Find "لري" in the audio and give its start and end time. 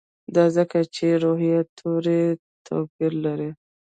3.25-3.49